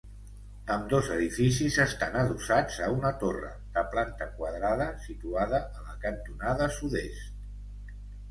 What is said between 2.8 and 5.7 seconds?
a una torre de planta quadrada situada